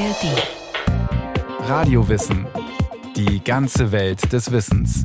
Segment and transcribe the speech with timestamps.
[0.00, 1.68] ARD.
[1.68, 2.46] Radiowissen.
[3.16, 5.04] Die ganze Welt des Wissens.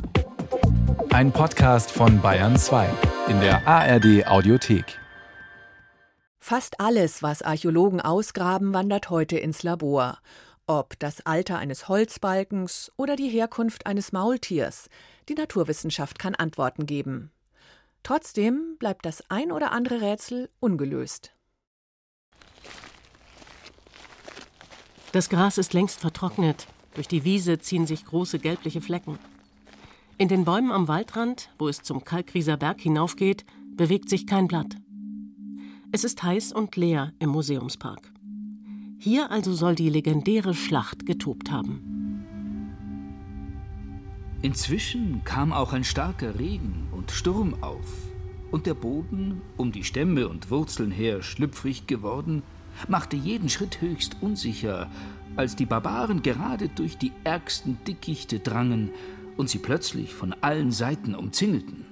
[1.10, 2.88] Ein Podcast von Bayern 2
[3.28, 4.98] in der ARD Audiothek.
[6.38, 10.16] Fast alles, was Archäologen ausgraben, wandert heute ins Labor.
[10.66, 14.88] Ob das Alter eines Holzbalkens oder die Herkunft eines Maultiers.
[15.28, 17.30] Die Naturwissenschaft kann Antworten geben.
[18.02, 21.35] Trotzdem bleibt das ein oder andere Rätsel ungelöst.
[25.12, 26.66] Das Gras ist längst vertrocknet.
[26.94, 29.18] Durch die Wiese ziehen sich große gelbliche Flecken.
[30.18, 33.44] In den Bäumen am Waldrand, wo es zum Kalkrieser Berg hinaufgeht,
[33.76, 34.76] bewegt sich kein Blatt.
[35.92, 38.10] Es ist heiß und leer im Museumspark.
[38.98, 42.24] Hier also soll die legendäre Schlacht getobt haben.
[44.42, 47.92] Inzwischen kam auch ein starker Regen und Sturm auf,
[48.50, 52.42] und der Boden, um die Stämme und Wurzeln her schlüpfrig geworden,
[52.88, 54.90] machte jeden Schritt höchst unsicher,
[55.36, 58.90] als die Barbaren gerade durch die ärgsten Dickichte drangen
[59.36, 61.84] und sie plötzlich von allen Seiten umzingelten.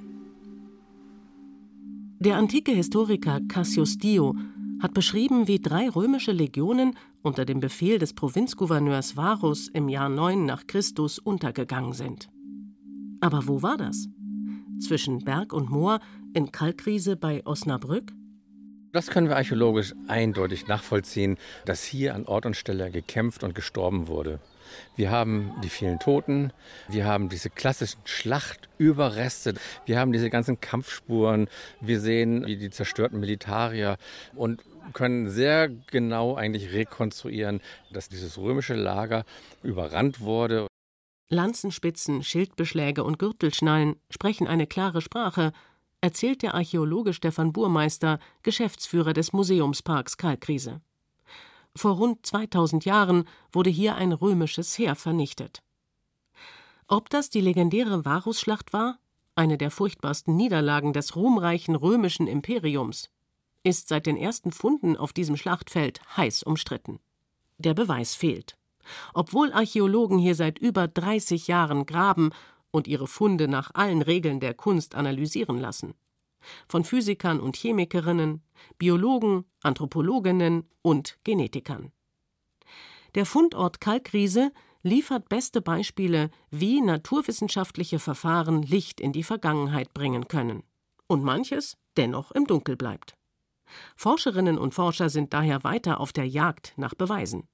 [2.19, 4.35] Der antike Historiker Cassius Dio
[4.81, 10.45] hat beschrieben, wie drei römische Legionen unter dem Befehl des Provinzgouverneurs Varus im Jahr 9
[10.45, 12.31] nach Christus untergegangen sind.
[13.21, 14.09] Aber wo war das?
[14.81, 16.01] Zwischen Berg und Moor
[16.35, 18.13] in Kalkriese bei Osnabrück?
[18.95, 24.07] Das können wir archäologisch eindeutig nachvollziehen, dass hier an Ort und Stelle gekämpft und gestorben
[24.07, 24.39] wurde.
[24.95, 26.53] Wir haben die vielen Toten,
[26.89, 31.49] wir haben diese klassischen Schlachtüberreste, wir haben diese ganzen Kampfspuren,
[31.81, 33.97] wir sehen die zerstörten Militarier
[34.37, 39.25] und können sehr genau eigentlich rekonstruieren, dass dieses römische Lager
[39.65, 40.69] überrannt wurde.
[41.31, 45.53] Lanzenspitzen, Schildbeschläge und Gürtelschnallen sprechen eine klare Sprache,
[46.05, 50.83] erzählt der Archäologe Stefan Burmeister, Geschäftsführer des Museumsparks Kalkriese.
[51.75, 55.63] Vor rund 2000 Jahren wurde hier ein römisches Heer vernichtet.
[56.89, 58.99] Ob das die legendäre Varusschlacht war,
[59.35, 63.09] eine der furchtbarsten Niederlagen des ruhmreichen römischen Imperiums,
[63.63, 67.01] ist seit den ersten Funden auf diesem Schlachtfeld heiß umstritten.
[67.57, 68.59] Der Beweis fehlt.
[69.15, 72.33] Obwohl Archäologen hier seit über 30 Jahren graben
[72.75, 75.95] und ihre Funde nach allen Regeln der Kunst analysieren lassen.
[76.67, 78.43] Von Physikern und Chemikerinnen,
[78.79, 81.93] Biologen, Anthropologinnen und Genetikern.
[83.15, 84.51] Der Fundort Kalkriese
[84.83, 90.65] liefert beste Beispiele, wie naturwissenschaftliche Verfahren Licht in die Vergangenheit bringen können.
[91.07, 93.15] Und manches dennoch im Dunkel bleibt.
[93.95, 97.47] Forscherinnen und Forscher sind daher weiter auf der Jagd nach Beweisen.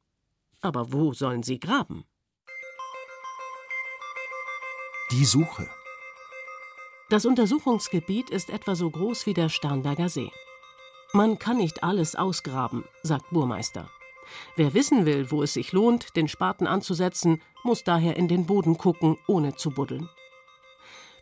[0.63, 2.05] Aber wo sollen sie graben?
[5.13, 5.69] Die Suche.
[7.09, 10.31] Das Untersuchungsgebiet ist etwa so groß wie der Starnberger See.
[11.13, 13.91] Man kann nicht alles ausgraben, sagt Burmeister.
[14.55, 18.79] Wer wissen will, wo es sich lohnt, den Spaten anzusetzen, muss daher in den Boden
[18.79, 20.09] gucken, ohne zu buddeln.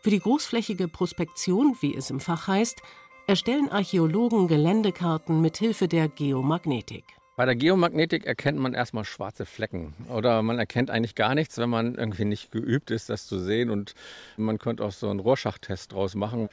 [0.03, 2.83] Für die großflächige Prospektion, wie es im Fach heißt,
[3.25, 7.18] erstellen Archäologen Geländekarten mit Hilfe der Geomagnetik.
[7.39, 11.69] Bei der Geomagnetik erkennt man erstmal schwarze Flecken oder man erkennt eigentlich gar nichts, wenn
[11.69, 13.69] man irgendwie nicht geübt ist, das zu sehen.
[13.69, 13.93] Und
[14.35, 16.49] man könnte auch so einen Rohrschachttest draus machen.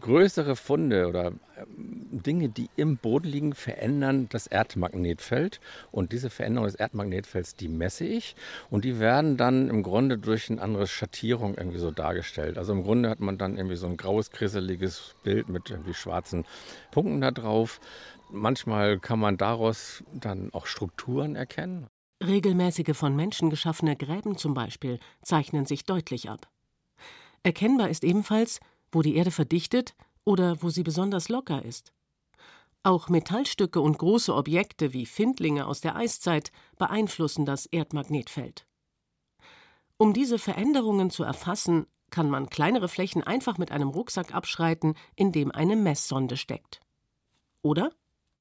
[0.00, 5.60] Größere Funde oder ähm, Dinge, die im Boden liegen, verändern das Erdmagnetfeld.
[5.92, 8.34] Und diese Veränderung des Erdmagnetfelds, die messe ich.
[8.70, 12.56] Und die werden dann im Grunde durch eine andere Schattierung irgendwie so dargestellt.
[12.56, 16.46] Also im Grunde hat man dann irgendwie so ein graues, krisseliges Bild mit irgendwie schwarzen
[16.92, 17.78] Punkten da drauf.
[18.32, 21.88] Manchmal kann man daraus dann auch Strukturen erkennen.
[22.22, 26.48] Regelmäßige von Menschen geschaffene Gräben zum Beispiel zeichnen sich deutlich ab.
[27.42, 28.60] Erkennbar ist ebenfalls,
[28.92, 31.92] wo die Erde verdichtet oder wo sie besonders locker ist.
[32.82, 38.66] Auch Metallstücke und große Objekte wie Findlinge aus der Eiszeit beeinflussen das Erdmagnetfeld.
[39.96, 45.32] Um diese Veränderungen zu erfassen, kann man kleinere Flächen einfach mit einem Rucksack abschreiten, in
[45.32, 46.80] dem eine Messsonde steckt.
[47.62, 47.92] Oder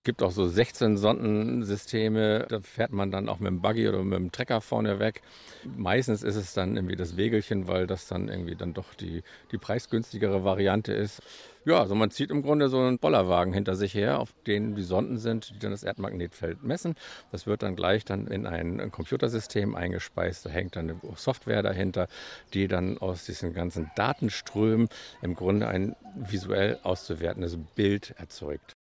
[0.03, 4.18] gibt auch so 16 Sondensysteme, da fährt man dann auch mit dem Buggy oder mit
[4.18, 5.21] dem Trecker vorne weg.
[5.63, 9.57] Meistens ist es dann irgendwie das Wägelchen, weil das dann irgendwie dann doch die, die
[9.57, 11.21] preisgünstigere Variante ist.
[11.65, 14.83] Ja, also man zieht im Grunde so einen Bollerwagen hinter sich her, auf denen die
[14.83, 16.95] Sonden sind, die dann das Erdmagnetfeld messen.
[17.31, 20.45] Das wird dann gleich dann in ein Computersystem eingespeist.
[20.45, 22.07] Da hängt dann eine Software dahinter,
[22.53, 24.88] die dann aus diesen ganzen Datenströmen
[25.21, 28.78] im Grunde ein visuell auszuwertendes Bild erzeugt.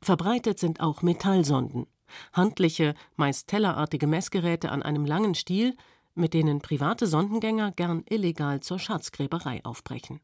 [0.00, 1.86] Verbreitet sind auch Metallsonden,
[2.32, 5.76] handliche, meist tellerartige Messgeräte an einem langen Stiel,
[6.14, 10.20] mit denen private Sondengänger gern illegal zur Schatzgräberei aufbrechen.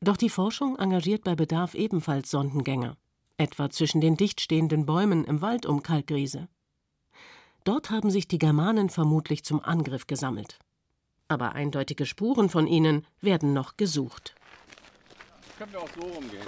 [0.00, 2.96] Doch die Forschung engagiert bei Bedarf ebenfalls Sondengänger,
[3.36, 6.48] etwa zwischen den dicht stehenden Bäumen im Wald um Kalkriese.
[7.64, 10.58] Dort haben sich die Germanen vermutlich zum Angriff gesammelt.
[11.28, 14.34] Aber eindeutige Spuren von ihnen werden noch gesucht.
[15.58, 16.46] Können wir auch so rumgehen.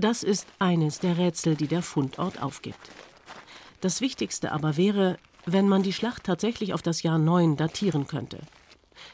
[0.00, 2.90] Das ist eines der Rätsel, die der Fundort aufgibt.
[3.82, 8.38] Das Wichtigste aber wäre, wenn man die Schlacht tatsächlich auf das Jahr 9 datieren könnte.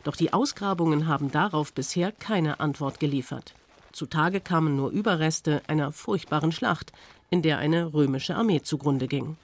[0.04, 3.54] Doch die Ausgrabungen haben darauf bisher keine Antwort geliefert.
[3.90, 6.92] Zutage kamen nur Überreste einer furchtbaren Schlacht,
[7.30, 9.36] in der eine römische Armee zugrunde ging.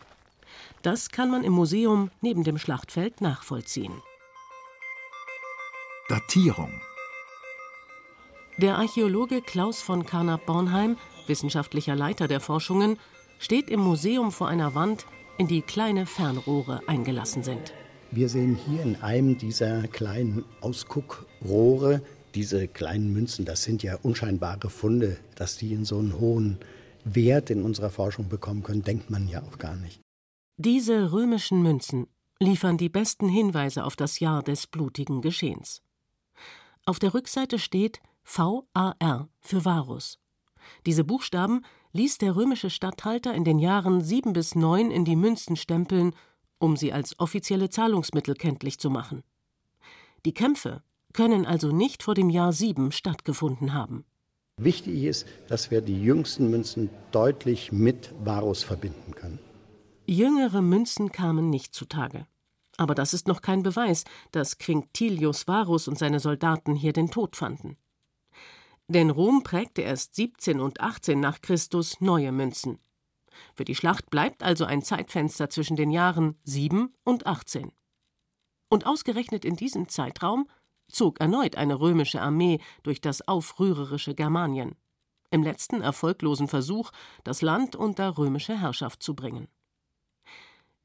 [0.83, 4.01] Das kann man im Museum neben dem Schlachtfeld nachvollziehen.
[6.09, 6.81] Datierung
[8.59, 10.97] Der Archäologe Klaus von Carnap-Bornheim,
[11.29, 12.99] wissenschaftlicher Leiter der Forschungen,
[13.39, 15.07] steht im Museum vor einer Wand,
[15.39, 17.73] in die kleine Fernrohre eingelassen sind.
[18.11, 22.03] Wir sehen hier in einem dieser kleinen Ausguckrohre
[22.35, 23.45] diese kleinen Münzen.
[23.45, 26.59] Das sind ja unscheinbare Funde, dass die in so einen hohen
[27.05, 30.01] Wert in unserer Forschung bekommen können, denkt man ja auch gar nicht.
[30.57, 32.07] Diese römischen Münzen
[32.39, 35.83] liefern die besten Hinweise auf das Jahr des blutigen Geschehens.
[36.85, 40.19] Auf der Rückseite steht VAR für Varus.
[40.87, 45.57] Diese Buchstaben ließ der römische Statthalter in den Jahren 7 bis 9 in die Münzen
[45.57, 46.15] stempeln
[46.63, 49.23] um sie als offizielle Zahlungsmittel kenntlich zu machen.
[50.25, 50.83] Die Kämpfe
[51.13, 54.05] können also nicht vor dem Jahr 7 stattgefunden haben.
[54.59, 59.41] Wichtig ist, dass wir die jüngsten Münzen deutlich mit Varus verbinden können.
[60.07, 62.27] Jüngere Münzen kamen nicht zutage.
[62.77, 67.37] Aber das ist noch kein Beweis, dass Quinctilius Varus und seine Soldaten hier den Tod
[67.37, 67.77] fanden.
[68.89, 72.79] Denn Rom prägte erst 17 und 18 nach Christus neue Münzen.
[73.55, 77.73] Für die Schlacht bleibt also ein Zeitfenster zwischen den Jahren 7 und 18.
[78.69, 80.49] Und ausgerechnet in diesem Zeitraum
[80.89, 84.77] zog erneut eine römische Armee durch das aufrührerische Germanien,
[85.31, 86.91] im letzten erfolglosen Versuch,
[87.25, 89.49] das Land unter römische Herrschaft zu bringen.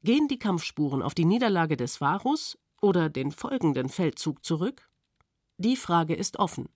[0.03, 4.89] Gehen die Kampfspuren auf die Niederlage des Varus oder den folgenden Feldzug zurück?
[5.57, 6.69] Die Frage ist offen.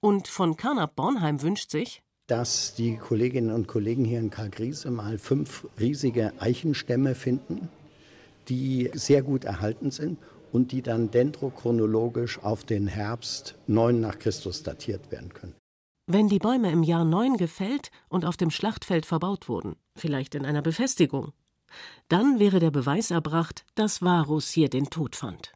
[0.00, 5.18] Und von Carnap Bornheim wünscht sich, dass die Kolleginnen und Kollegen hier in Karlsriese mal
[5.18, 7.68] fünf riesige Eichenstämme finden,
[8.48, 10.18] die sehr gut erhalten sind
[10.52, 15.54] und die dann dendrochronologisch auf den Herbst 9 nach Christus datiert werden können.
[16.06, 20.46] Wenn die Bäume im Jahr 9 gefällt und auf dem Schlachtfeld verbaut wurden, vielleicht in
[20.46, 21.32] einer Befestigung,
[22.08, 25.52] dann wäre der Beweis erbracht, dass Varus hier den Tod fand.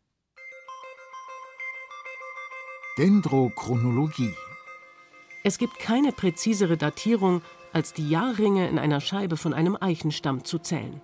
[2.98, 4.34] Dendrochronologie
[5.44, 7.42] es gibt keine präzisere Datierung,
[7.72, 11.00] als die Jahrringe in einer Scheibe von einem Eichenstamm zu zählen.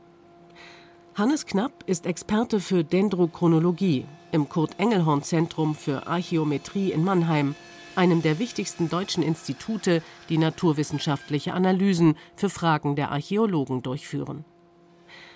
[1.14, 7.56] Hannes Knapp ist Experte für Dendrochronologie im Kurt-Engelhorn-Zentrum für Archäometrie in Mannheim,
[7.96, 14.44] einem der wichtigsten deutschen Institute, die naturwissenschaftliche Analysen für Fragen der Archäologen durchführen.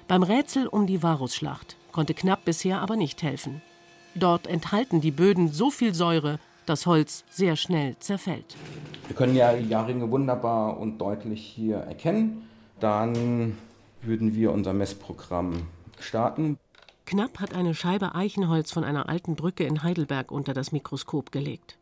[0.07, 3.63] Beim Rätsel um die Varusschlacht konnte Knapp bisher aber nicht helfen.
[4.15, 8.57] Dort enthalten die Böden so viel Säure, das Holz sehr schnell zerfällt.
[9.07, 12.49] Wir können ja die Jahrringe wunderbar und deutlich hier erkennen.
[12.79, 13.57] Dann
[14.03, 15.67] würden wir unser Messprogramm
[15.99, 16.59] starten.
[17.07, 21.79] Knapp hat eine Scheibe Eichenholz von einer alten Brücke in Heidelberg unter das Mikroskop gelegt.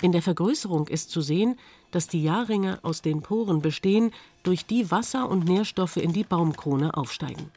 [0.00, 1.58] In der Vergrößerung ist zu sehen,
[1.90, 4.12] dass die Jahrringe aus den Poren bestehen,
[4.44, 7.50] durch die Wasser und Nährstoffe in die Baumkrone aufsteigen.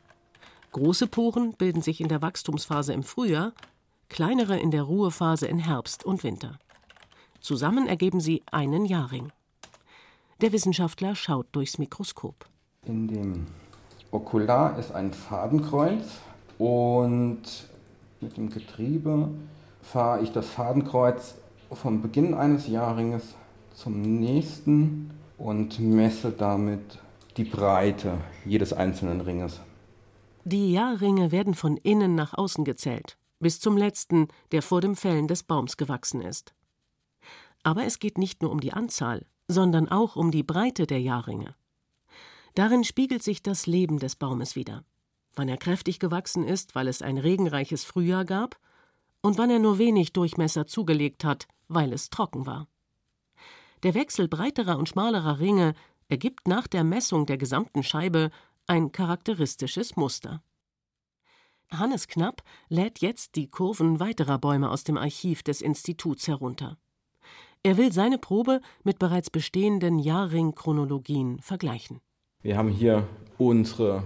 [0.71, 3.53] Große Poren bilden sich in der Wachstumsphase im Frühjahr
[4.11, 6.59] kleinere in der Ruhephase in Herbst und Winter.
[7.39, 9.31] Zusammen ergeben sie einen Jahrring.
[10.41, 12.45] Der Wissenschaftler schaut durchs Mikroskop.
[12.85, 13.47] In dem
[14.11, 16.19] Okular ist ein Fadenkreuz
[16.57, 17.41] und
[18.19, 19.29] mit dem Getriebe
[19.81, 21.35] fahre ich das Fadenkreuz
[21.71, 23.35] vom Beginn eines Jahrringes
[23.73, 26.99] zum nächsten und messe damit
[27.37, 29.61] die Breite jedes einzelnen Ringes.
[30.43, 35.27] Die Jahrringe werden von innen nach außen gezählt bis zum letzten, der vor dem Fällen
[35.27, 36.53] des Baums gewachsen ist.
[37.63, 41.55] Aber es geht nicht nur um die Anzahl, sondern auch um die Breite der Jahrringe.
[42.55, 44.83] Darin spiegelt sich das Leben des Baumes wider.
[45.35, 48.59] Wann er kräftig gewachsen ist, weil es ein regenreiches Frühjahr gab,
[49.21, 52.67] und wann er nur wenig Durchmesser zugelegt hat, weil es trocken war.
[53.83, 55.73] Der Wechsel breiterer und schmalerer Ringe
[56.09, 58.31] ergibt nach der Messung der gesamten Scheibe
[58.67, 60.43] ein charakteristisches Muster.
[61.73, 66.77] Hannes Knapp lädt jetzt die Kurven weiterer Bäume aus dem Archiv des Instituts herunter.
[67.63, 72.01] Er will seine Probe mit bereits bestehenden Jahrring-Chronologien vergleichen.
[72.41, 74.03] Wir haben hier unsere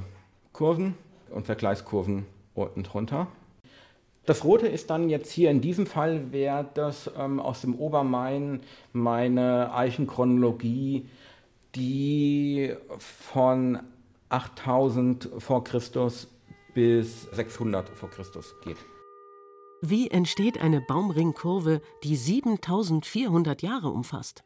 [0.51, 0.95] Kurven
[1.29, 3.27] und Vergleichskurven unten drunter.
[4.25, 8.61] Das Rote ist dann jetzt hier in diesem Fall, wäre das ähm, aus dem Obermain
[8.91, 11.07] meine Eichenchronologie,
[11.75, 13.79] die von
[14.29, 16.27] 8000 vor Christus
[16.75, 18.77] bis 600 vor Christus geht.
[19.81, 24.43] Wie entsteht eine Baumringkurve, die 7400 Jahre umfasst?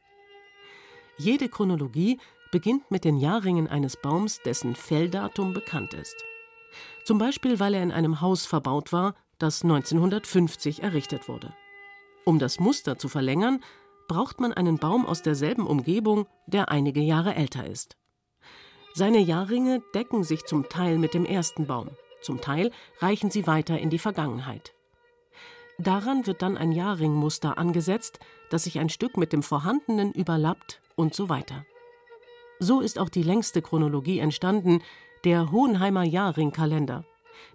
[1.18, 2.20] Jede Chronologie
[2.52, 6.16] beginnt mit den Jahrringen eines Baums, dessen Felldatum bekannt ist.
[7.04, 11.54] Zum Beispiel, weil er in einem Haus verbaut war, das 1950 errichtet wurde.
[12.26, 13.64] Um das Muster zu verlängern,
[14.08, 17.98] braucht man einen Baum aus derselben Umgebung, der einige Jahre älter ist.
[18.94, 21.90] Seine Jahrringe decken sich zum Teil mit dem ersten Baum,
[22.22, 24.74] zum Teil reichen sie weiter in die Vergangenheit.
[25.78, 31.16] Daran wird dann ein Jahrringmuster angesetzt, das sich ein Stück mit dem vorhandenen überlappt und
[31.16, 31.66] so weiter.
[32.60, 34.82] So ist auch die längste Chronologie entstanden,
[35.24, 37.06] der Hohenheimer Jahrringkalender,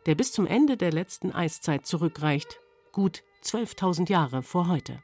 [0.07, 2.61] der bis zum Ende der letzten Eiszeit zurückreicht,
[2.93, 5.03] gut 12.000 Jahre vor heute.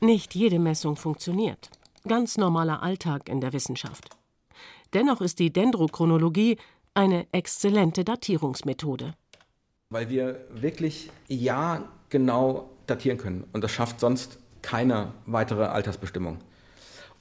[0.00, 1.70] Nicht jede Messung funktioniert.
[2.06, 4.10] Ganz normaler Alltag in der Wissenschaft.
[4.92, 6.56] Dennoch ist die Dendrochronologie
[6.98, 9.14] eine exzellente Datierungsmethode.
[9.90, 13.44] Weil wir wirklich ja genau datieren können.
[13.52, 16.38] Und das schafft sonst keine weitere Altersbestimmung.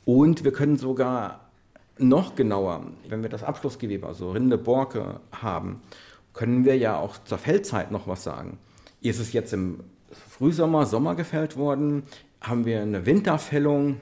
[0.03, 1.51] Und wir können sogar
[1.99, 5.83] noch genauer, wenn wir das Abschlussgewebe, also Rinde, Borke haben,
[6.33, 8.57] können wir ja auch zur Feldzeit noch was sagen.
[9.01, 9.81] Ist es jetzt im
[10.31, 12.01] Frühsommer, Sommer gefällt worden?
[12.41, 13.97] Haben wir eine Winterfällung?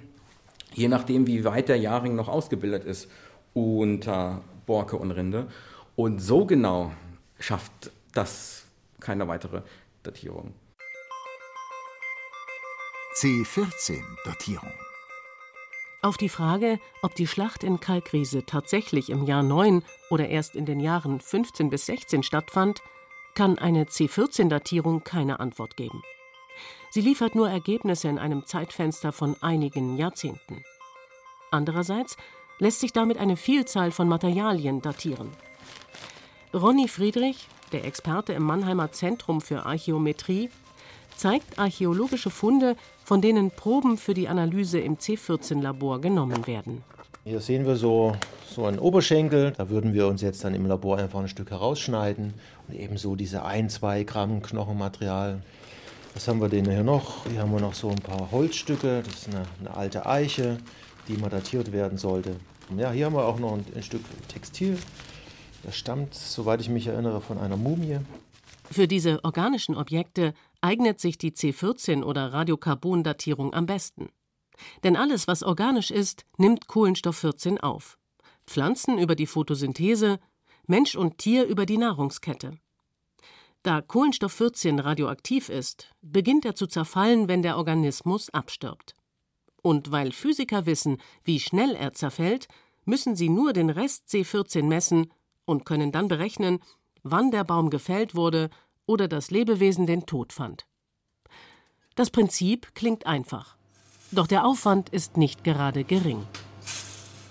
[0.73, 3.09] Je nachdem, wie weit der Jahrring noch ausgebildet ist
[3.53, 5.47] unter Borke und Rinde.
[5.95, 6.91] Und so genau
[7.39, 8.65] schafft das
[8.99, 9.61] keine weitere
[10.03, 10.53] Datierung.
[13.15, 14.73] C14-Datierung.
[16.01, 20.65] Auf die Frage, ob die Schlacht in Kalkriese tatsächlich im Jahr 9 oder erst in
[20.65, 22.81] den Jahren 15 bis 16 stattfand,
[23.33, 26.03] kann eine C14-Datierung keine Antwort geben.
[26.89, 30.63] Sie liefert nur Ergebnisse in einem Zeitfenster von einigen Jahrzehnten.
[31.51, 32.17] Andererseits
[32.59, 35.29] lässt sich damit eine Vielzahl von Materialien datieren.
[36.53, 40.49] Ronny Friedrich, der Experte im Mannheimer Zentrum für Archäometrie,
[41.17, 46.83] zeigt archäologische Funde, von denen Proben für die Analyse im C14-Labor genommen werden.
[47.23, 48.15] Hier sehen wir so,
[48.47, 49.53] so einen Oberschenkel.
[49.57, 52.35] Da würden wir uns jetzt dann im Labor einfach ein Stück herausschneiden.
[52.67, 55.41] Und ebenso diese 1, 2 Gramm Knochenmaterial.
[56.13, 57.25] Was haben wir denn hier noch?
[57.27, 59.01] Hier haben wir noch so ein paar Holzstücke.
[59.03, 60.57] Das ist eine, eine alte Eiche,
[61.07, 62.35] die mal datiert werden sollte.
[62.75, 64.77] Ja, hier haben wir auch noch ein, ein Stück Textil.
[65.63, 67.99] Das stammt, soweit ich mich erinnere, von einer Mumie.
[68.71, 74.09] Für diese organischen Objekte eignet sich die C14 oder Radiokarbondatierung am besten.
[74.83, 77.97] Denn alles, was organisch ist, nimmt Kohlenstoff 14 auf.
[78.47, 80.19] Pflanzen über die Photosynthese,
[80.67, 82.57] Mensch und Tier über die Nahrungskette.
[83.63, 88.95] Da Kohlenstoff 14 radioaktiv ist, beginnt er zu zerfallen, wenn der Organismus abstirbt.
[89.65, 92.47] Und weil Physiker wissen, wie schnell er zerfällt,
[92.85, 95.11] müssen sie nur den Rest C14 messen
[95.45, 96.59] und können dann berechnen,
[97.01, 98.51] wann der Baum gefällt wurde
[98.85, 100.67] oder das Lebewesen den Tod fand.
[101.95, 103.55] Das Prinzip klingt einfach.
[104.11, 106.21] Doch der Aufwand ist nicht gerade gering.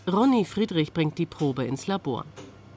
[0.08, 2.26] Ronny Friedrich bringt die Probe ins Labor.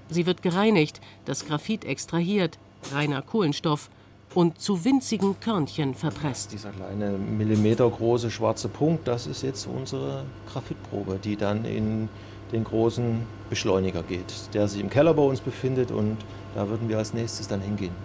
[0.07, 2.59] Sie wird gereinigt, das Graphit extrahiert,
[2.91, 3.89] reiner Kohlenstoff
[4.37, 6.53] und zu winzigen Körnchen verpresst.
[6.53, 12.07] Dieser kleine millimetergroße schwarze Punkt, das ist jetzt unsere Graphitprobe, die dann in
[12.51, 16.17] den großen Beschleuniger geht, der sich im Keller bei uns befindet und
[16.53, 17.95] da würden wir als nächstes dann hingehen.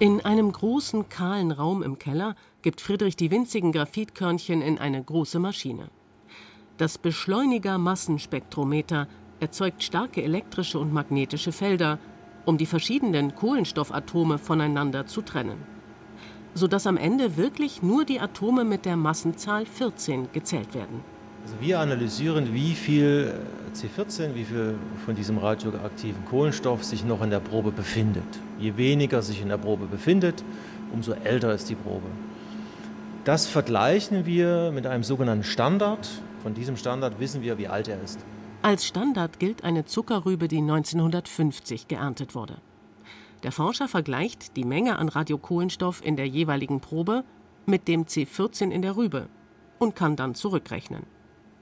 [0.00, 5.38] In einem großen, kahlen Raum im Keller gibt Friedrich die winzigen Graphitkörnchen in eine große
[5.38, 5.90] Maschine.
[6.78, 9.06] Das Beschleuniger-Massenspektrometer
[9.38, 12.00] erzeugt starke elektrische und magnetische Felder,
[12.44, 15.75] um die verschiedenen Kohlenstoffatome voneinander zu trennen,
[16.56, 21.02] sodass am Ende wirklich nur die Atome mit der Massenzahl 14 gezählt werden.
[21.44, 23.34] Also wir analysieren, wie viel
[23.74, 28.24] C14, wie viel von diesem radioaktiven Kohlenstoff sich noch in der Probe befindet.
[28.58, 30.42] Je weniger sich in der Probe befindet,
[30.92, 32.06] umso älter ist die Probe.
[33.24, 36.08] Das vergleichen wir mit einem sogenannten Standard.
[36.42, 38.18] Von diesem Standard wissen wir, wie alt er ist.
[38.62, 42.56] Als Standard gilt eine Zuckerrübe, die 1950 geerntet wurde.
[43.46, 47.22] Der Forscher vergleicht die Menge an Radiokohlenstoff in der jeweiligen Probe
[47.64, 49.28] mit dem C14 in der Rübe
[49.78, 51.04] und kann dann zurückrechnen.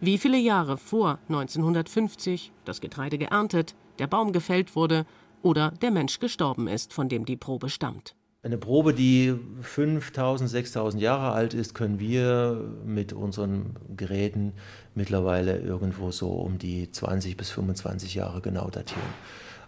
[0.01, 5.05] Wie viele Jahre vor 1950 das Getreide geerntet, der Baum gefällt wurde
[5.43, 8.17] oder der Mensch gestorben ist, von dem die Probe stammt.
[8.43, 14.55] Eine Probe, die 5000, 6000 Jahre alt ist, können wir mit unseren Geräten
[14.95, 19.03] mittlerweile irgendwo so um die 20 bis 25 Jahre genau datieren.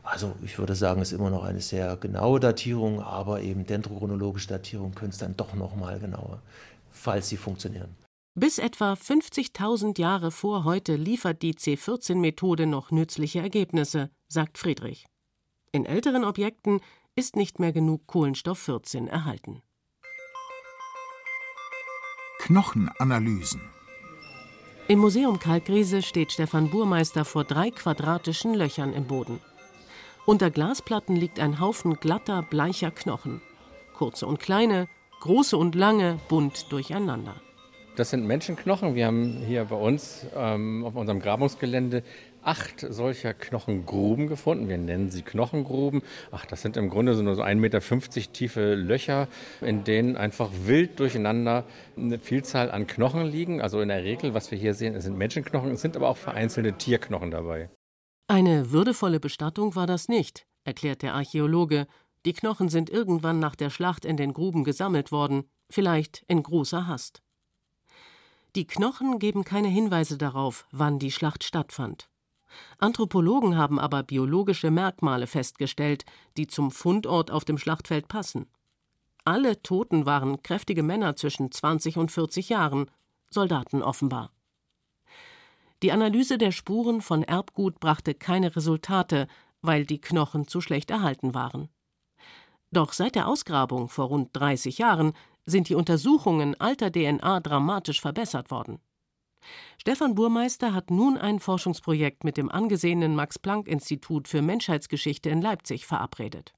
[0.07, 4.47] Also ich würde sagen, es ist immer noch eine sehr genaue Datierung, aber eben dendrochronologische
[4.47, 6.41] Datierung können es dann doch noch mal genauer,
[6.93, 7.97] falls sie funktionieren.
[8.37, 15.07] Bis etwa 50.000 Jahre vor heute liefert die C14-Methode noch nützliche Ergebnisse, sagt Friedrich.
[15.73, 16.81] In älteren Objekten
[17.17, 19.61] ist nicht mehr genug Kohlenstoff 14 erhalten.
[22.39, 23.61] Knochenanalysen.
[24.87, 29.41] Im Museum Kalkriese steht Stefan Burmeister vor drei quadratischen Löchern im Boden.
[30.27, 33.43] Unter Glasplatten liegt ein Haufen glatter, bleicher Knochen.
[33.95, 34.89] Kurze und kleine,
[35.21, 37.37] große und lange, bunt durcheinander.
[37.95, 38.97] Das sind Menschenknochen.
[38.97, 42.03] Wir haben hier bei uns ähm, auf unserem Grabungsgelände
[42.43, 44.69] acht solcher Knochengruben gefunden.
[44.69, 46.03] Wir nennen sie Knochengruben.
[46.33, 49.29] Ach, das sind im Grunde so nur so 1,50 Meter tiefe Löcher,
[49.61, 51.63] in denen einfach wild durcheinander
[51.97, 53.63] eine Vielzahl an Knochen liegen.
[53.63, 56.73] Also in der Regel, was wir hier sehen, sind Menschenknochen, es sind aber auch vereinzelte
[56.73, 57.71] Tierknochen dabei.
[58.29, 61.87] Eine würdevolle Bestattung war das nicht, erklärt der Archäologe.
[62.25, 66.89] Die Knochen sind irgendwann nach der Schlacht in den Gruben gesammelt worden, vielleicht in großer
[66.89, 67.23] Hast.
[68.57, 72.09] Die Knochen geben keine Hinweise darauf, wann die Schlacht stattfand.
[72.79, 76.05] Anthropologen haben aber biologische Merkmale festgestellt,
[76.37, 78.47] die zum Fundort auf dem Schlachtfeld passen.
[79.25, 82.91] Alle Toten waren kräftige Männer zwischen 20 und 40 Jahren,
[83.31, 84.33] Soldaten offenbar.
[85.83, 89.29] Die Analyse der Spuren von Erbgut brachte keine Resultate,
[89.61, 91.69] weil die Knochen zu schlecht erhalten waren.
[92.71, 95.13] Doch seit der Ausgrabung vor rund 30 Jahren
[95.45, 98.81] sind die Untersuchungen alter DNA dramatisch verbessert worden.
[99.79, 106.53] Stefan Burmeister hat nun ein Forschungsprojekt mit dem angesehenen Max-Planck-Institut für Menschheitsgeschichte in Leipzig verabredet.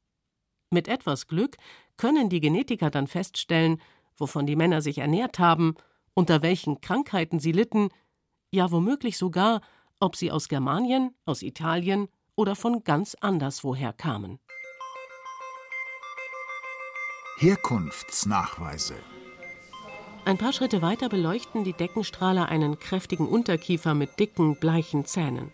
[0.70, 1.56] Mit etwas Glück
[1.96, 3.80] können die Genetiker dann feststellen,
[4.16, 5.74] wovon die Männer sich ernährt haben,
[6.14, 7.90] unter welchen Krankheiten sie litten,
[8.50, 9.60] ja womöglich sogar,
[10.00, 14.38] ob sie aus Germanien, aus Italien oder von ganz anderswoher kamen.
[17.38, 18.94] Herkunftsnachweise.
[20.24, 25.52] Ein paar Schritte weiter beleuchten die Deckenstrahler einen kräftigen Unterkiefer mit dicken, bleichen Zähnen.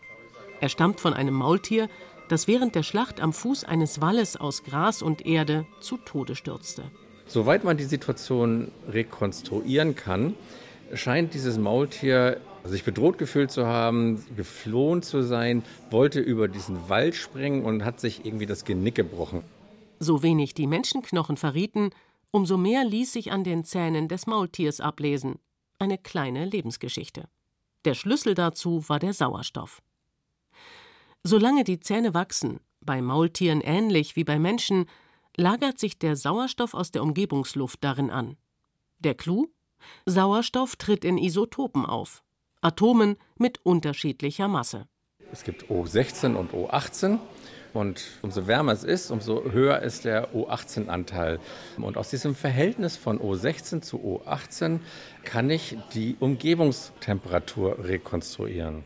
[0.60, 1.88] Er stammt von einem Maultier,
[2.28, 6.90] das während der Schlacht am Fuß eines Walles aus Gras und Erde zu Tode stürzte.
[7.26, 10.35] Soweit man die Situation rekonstruieren kann,
[10.94, 17.14] scheint dieses Maultier sich bedroht gefühlt zu haben, geflohen zu sein, wollte über diesen Wald
[17.14, 19.42] springen und hat sich irgendwie das Genick gebrochen.
[20.00, 21.90] So wenig die Menschenknochen verrieten,
[22.31, 25.38] umso mehr ließ sich an den Zähnen des Maultiers ablesen.
[25.79, 27.29] Eine kleine Lebensgeschichte.
[27.85, 29.83] Der Schlüssel dazu war der Sauerstoff.
[31.22, 34.87] Solange die Zähne wachsen, bei Maultieren ähnlich wie bei Menschen,
[35.37, 38.37] lagert sich der Sauerstoff aus der Umgebungsluft darin an.
[38.98, 39.48] Der Clou?
[40.07, 42.23] Sauerstoff tritt in Isotopen auf,
[42.64, 44.87] Atomen mit unterschiedlicher Masse.
[45.31, 47.18] Es gibt O16 und O18
[47.74, 51.40] und umso wärmer es ist, umso höher ist der O18-Anteil.
[51.77, 54.81] Und aus diesem Verhältnis von O16 zu O18
[55.24, 58.85] kann ich die Umgebungstemperatur rekonstruieren.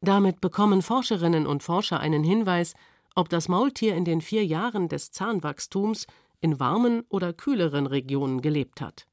[0.00, 2.74] Damit bekommen Forscherinnen und Forscher einen Hinweis,
[3.14, 6.06] ob das Maultier in den vier Jahren des Zahnwachstums
[6.40, 9.06] in warmen oder kühleren Regionen gelebt hat.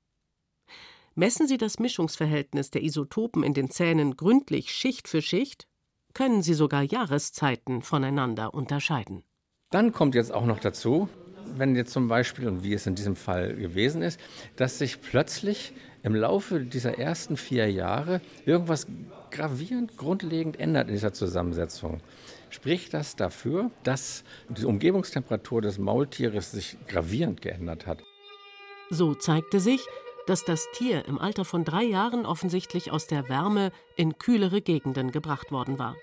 [1.20, 5.68] Messen Sie das Mischungsverhältnis der Isotopen in den Zähnen gründlich Schicht für Schicht,
[6.14, 9.26] können sie sogar Jahreszeiten voneinander unterscheiden.
[9.70, 11.10] Dann kommt jetzt auch noch dazu,
[11.58, 14.18] wenn jetzt zum Beispiel, und wie es in diesem Fall gewesen ist,
[14.56, 18.88] dass sich plötzlich im Laufe dieser ersten vier Jahre irgendwas
[19.30, 22.00] gravierend, grundlegend ändert in dieser Zusammensetzung.
[22.50, 28.04] Spricht das dafür, dass die Umgebungstemperatur des Maultieres sich gravierend geändert hat?
[28.90, 29.82] So zeigte sich,
[30.30, 35.12] dass das Tier im Alter von drei Jahren offensichtlich aus der Wärme in kühlere Gegenden
[35.12, 35.96] gebracht worden war.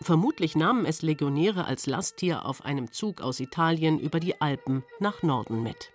[0.00, 5.22] Vermutlich nahmen es Legionäre als Lasttier auf einem Zug aus Italien über die Alpen nach
[5.22, 5.90] Norden mit.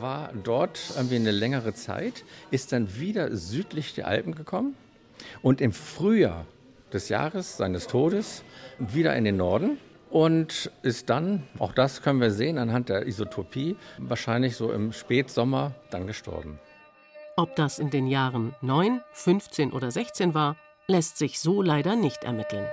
[0.00, 4.74] War dort irgendwie eine längere Zeit, ist dann wieder südlich der Alpen gekommen
[5.42, 6.44] und im Frühjahr
[6.92, 8.42] des Jahres seines Todes
[8.80, 9.78] wieder in den Norden
[10.10, 15.72] und ist dann, auch das können wir sehen anhand der Isotopie, wahrscheinlich so im Spätsommer
[15.92, 16.58] dann gestorben.
[17.42, 20.54] Ob das in den Jahren 9, 15 oder 16 war,
[20.86, 22.68] lässt sich so leider nicht ermitteln.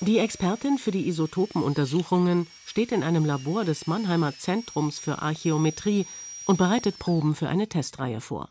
[0.00, 6.04] Die Expertin für die Isotopenuntersuchungen steht in einem Labor des Mannheimer Zentrums für Archäometrie
[6.44, 8.50] und bereitet Proben für eine Testreihe vor.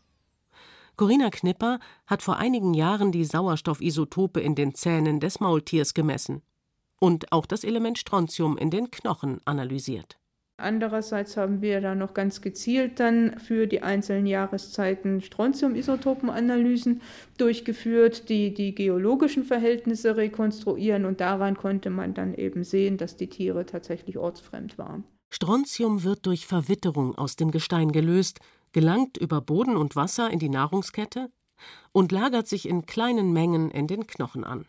[0.97, 6.41] Corinna Knipper hat vor einigen Jahren die Sauerstoffisotope in den Zähnen des Maultiers gemessen
[6.99, 10.17] und auch das Element Strontium in den Knochen analysiert.
[10.63, 17.01] Andererseits haben wir da noch ganz gezielt dann für die einzelnen Jahreszeiten Strontium-Isotopenanalysen
[17.37, 23.27] durchgeführt, die die geologischen Verhältnisse rekonstruieren und daran konnte man dann eben sehen, dass die
[23.27, 25.03] Tiere tatsächlich ortsfremd waren.
[25.33, 28.39] Strontium wird durch Verwitterung aus dem Gestein gelöst,
[28.71, 31.29] gelangt über Boden und Wasser in die Nahrungskette
[31.91, 34.65] und lagert sich in kleinen Mengen in den Knochen an.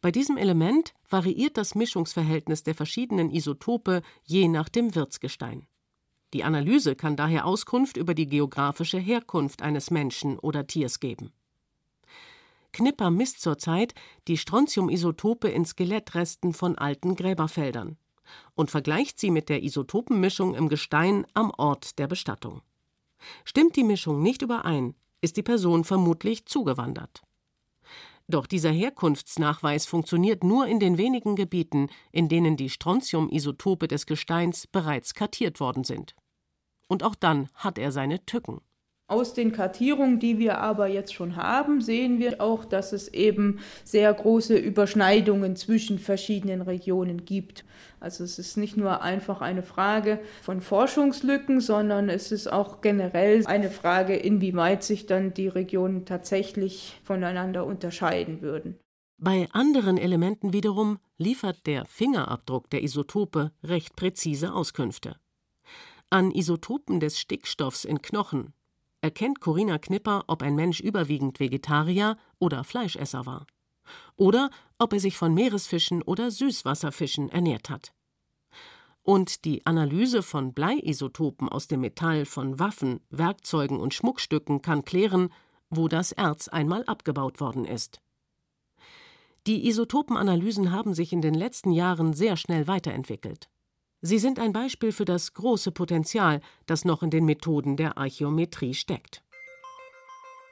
[0.00, 5.66] Bei diesem Element variiert das Mischungsverhältnis der verschiedenen Isotope je nach dem Wirtsgestein.
[6.32, 11.32] Die Analyse kann daher Auskunft über die geografische Herkunft eines Menschen oder Tiers geben.
[12.72, 13.94] Knipper misst zurzeit
[14.26, 17.96] die Strontiumisotope in Skelettresten von alten Gräberfeldern
[18.54, 22.62] und vergleicht sie mit der Isotopenmischung im Gestein am Ort der Bestattung.
[23.44, 27.22] Stimmt die Mischung nicht überein, ist die Person vermutlich zugewandert.
[28.26, 34.66] Doch dieser Herkunftsnachweis funktioniert nur in den wenigen Gebieten, in denen die Strontiumisotope des Gesteins
[34.66, 36.14] bereits kartiert worden sind.
[36.88, 38.60] Und auch dann hat er seine Tücken.
[39.14, 43.60] Aus den Kartierungen, die wir aber jetzt schon haben, sehen wir auch, dass es eben
[43.84, 47.64] sehr große Überschneidungen zwischen verschiedenen Regionen gibt.
[48.00, 53.46] Also es ist nicht nur einfach eine Frage von Forschungslücken, sondern es ist auch generell
[53.46, 58.80] eine Frage, inwieweit sich dann die Regionen tatsächlich voneinander unterscheiden würden.
[59.16, 65.14] Bei anderen Elementen wiederum liefert der Fingerabdruck der Isotope recht präzise Auskünfte.
[66.10, 68.54] An Isotopen des Stickstoffs in Knochen
[69.04, 73.46] erkennt Corinna Knipper, ob ein Mensch überwiegend Vegetarier oder Fleischesser war.
[74.16, 77.92] Oder ob er sich von Meeresfischen oder Süßwasserfischen ernährt hat.
[79.02, 85.28] Und die Analyse von Bleiisotopen aus dem Metall von Waffen, Werkzeugen und Schmuckstücken kann klären,
[85.68, 88.00] wo das Erz einmal abgebaut worden ist.
[89.46, 93.50] Die Isotopenanalysen haben sich in den letzten Jahren sehr schnell weiterentwickelt.
[94.06, 98.74] Sie sind ein Beispiel für das große Potenzial, das noch in den Methoden der Archäometrie
[98.74, 99.22] steckt.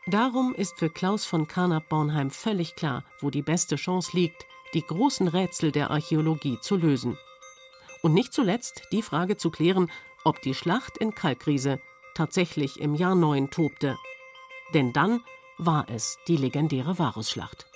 [0.07, 5.29] Darum ist für Klaus von Carnap-Bornheim völlig klar, wo die beste Chance liegt, die großen
[5.29, 7.19] Rätsel der Archäologie zu lösen.
[8.01, 9.91] Und nicht zuletzt die Frage zu klären,
[10.25, 11.79] ob die Schlacht in Kalkriese
[12.15, 13.99] tatsächlich im Jahr 9 tobte.
[14.73, 15.21] Denn dann
[15.59, 17.67] war es die legendäre Varusschlacht.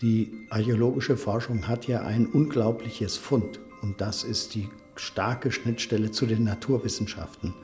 [0.00, 6.26] Die archäologische Forschung hat ja ein unglaubliches Fund und das ist die starke Schnittstelle zu
[6.26, 7.54] den Naturwissenschaften.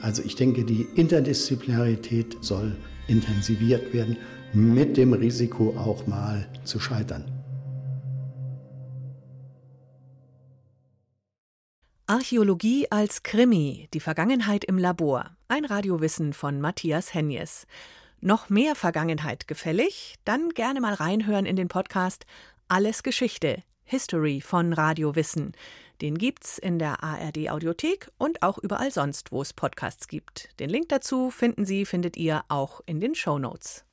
[0.00, 4.16] Also ich denke, die Interdisziplinarität soll intensiviert werden,
[4.52, 7.24] mit dem Risiko auch mal zu scheitern.
[12.06, 15.30] Archäologie als Krimi, die Vergangenheit im Labor.
[15.48, 17.66] Ein Radiowissen von Matthias Henjes.
[18.20, 20.16] Noch mehr Vergangenheit gefällig?
[20.24, 22.26] Dann gerne mal reinhören in den Podcast
[22.68, 25.52] Alles Geschichte, History von Radio Wissen.
[26.00, 30.48] Den gibt's in der ARD Audiothek und auch überall sonst, wo es Podcasts gibt.
[30.58, 33.84] Den Link dazu finden Sie, findet ihr auch in den Show Notes.